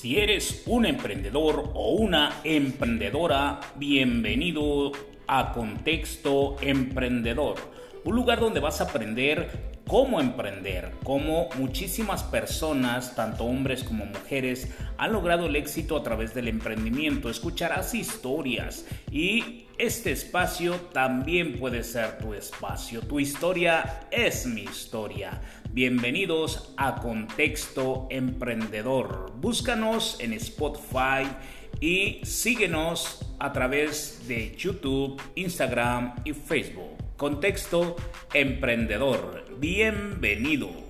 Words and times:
Si 0.00 0.16
eres 0.16 0.62
un 0.66 0.86
emprendedor 0.86 1.72
o 1.74 1.90
una 1.90 2.36
emprendedora, 2.44 3.58
bienvenido 3.74 4.92
a 5.26 5.52
Contexto 5.52 6.54
Emprendedor, 6.60 7.56
un 8.08 8.16
lugar 8.16 8.40
donde 8.40 8.58
vas 8.58 8.80
a 8.80 8.84
aprender 8.84 9.82
cómo 9.86 10.18
emprender, 10.18 10.92
cómo 11.04 11.50
muchísimas 11.58 12.22
personas, 12.22 13.14
tanto 13.14 13.44
hombres 13.44 13.84
como 13.84 14.06
mujeres, 14.06 14.74
han 14.96 15.12
logrado 15.12 15.44
el 15.44 15.56
éxito 15.56 15.94
a 15.94 16.02
través 16.02 16.32
del 16.32 16.48
emprendimiento. 16.48 17.28
Escucharás 17.28 17.94
historias 17.94 18.86
y 19.12 19.66
este 19.76 20.12
espacio 20.12 20.76
también 20.94 21.58
puede 21.58 21.84
ser 21.84 22.16
tu 22.16 22.32
espacio. 22.32 23.02
Tu 23.02 23.20
historia 23.20 24.08
es 24.10 24.46
mi 24.46 24.62
historia. 24.62 25.42
Bienvenidos 25.70 26.72
a 26.78 27.02
Contexto 27.02 28.06
Emprendedor. 28.08 29.34
Búscanos 29.36 30.16
en 30.20 30.32
Spotify 30.32 31.28
y 31.78 32.24
síguenos 32.24 33.20
a 33.38 33.52
través 33.52 34.26
de 34.26 34.56
YouTube, 34.56 35.20
Instagram 35.34 36.14
y 36.24 36.32
Facebook. 36.32 37.07
Contexto 37.18 37.96
Emprendedor. 38.32 39.44
Bienvenido. 39.58 40.87